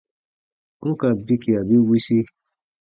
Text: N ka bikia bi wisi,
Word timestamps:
N 0.87 0.91
ka 0.99 1.07
bikia 1.25 1.59
bi 1.67 1.77
wisi, 1.87 2.19